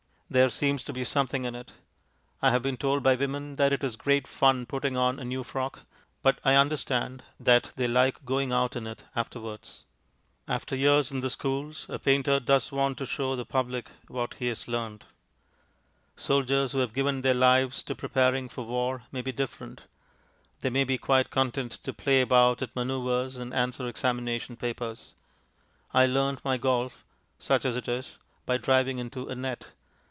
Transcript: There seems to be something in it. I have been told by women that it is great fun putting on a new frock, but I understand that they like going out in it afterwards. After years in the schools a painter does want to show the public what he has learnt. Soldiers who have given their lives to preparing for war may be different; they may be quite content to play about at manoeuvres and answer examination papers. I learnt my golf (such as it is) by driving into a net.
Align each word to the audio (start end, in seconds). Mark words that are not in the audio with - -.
There 0.33 0.49
seems 0.49 0.85
to 0.85 0.93
be 0.93 1.03
something 1.03 1.43
in 1.43 1.55
it. 1.55 1.73
I 2.41 2.51
have 2.51 2.61
been 2.61 2.77
told 2.77 3.03
by 3.03 3.15
women 3.15 3.57
that 3.57 3.73
it 3.73 3.83
is 3.83 3.97
great 3.97 4.25
fun 4.29 4.65
putting 4.65 4.95
on 4.95 5.19
a 5.19 5.25
new 5.25 5.43
frock, 5.43 5.81
but 6.21 6.39
I 6.45 6.53
understand 6.55 7.23
that 7.37 7.73
they 7.75 7.85
like 7.85 8.23
going 8.23 8.53
out 8.53 8.77
in 8.77 8.87
it 8.87 9.03
afterwards. 9.13 9.83
After 10.47 10.73
years 10.73 11.11
in 11.11 11.19
the 11.19 11.29
schools 11.29 11.85
a 11.89 11.99
painter 11.99 12.39
does 12.39 12.71
want 12.71 12.97
to 12.99 13.05
show 13.05 13.35
the 13.35 13.43
public 13.43 13.91
what 14.07 14.35
he 14.35 14.47
has 14.47 14.69
learnt. 14.69 15.03
Soldiers 16.15 16.71
who 16.71 16.77
have 16.77 16.93
given 16.93 17.23
their 17.23 17.33
lives 17.33 17.83
to 17.83 17.93
preparing 17.93 18.47
for 18.47 18.61
war 18.65 19.03
may 19.11 19.21
be 19.21 19.33
different; 19.33 19.81
they 20.61 20.69
may 20.69 20.85
be 20.85 20.97
quite 20.97 21.29
content 21.29 21.73
to 21.83 21.91
play 21.91 22.21
about 22.21 22.61
at 22.61 22.73
manoeuvres 22.73 23.35
and 23.35 23.53
answer 23.53 23.85
examination 23.85 24.55
papers. 24.55 25.13
I 25.93 26.05
learnt 26.05 26.45
my 26.45 26.55
golf 26.55 27.03
(such 27.37 27.65
as 27.65 27.75
it 27.75 27.89
is) 27.89 28.17
by 28.45 28.55
driving 28.55 28.97
into 28.97 29.27
a 29.27 29.35
net. 29.35 29.67